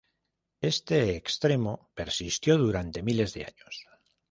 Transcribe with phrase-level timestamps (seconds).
[0.61, 3.85] Este extremo persistió durante miles de años.